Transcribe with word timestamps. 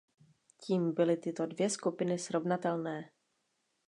Tím 0.59 0.93
byly 0.93 1.17
tyto 1.17 1.45
dvě 1.45 1.69
skupiny 1.69 2.19
srovnatelné. 2.19 3.09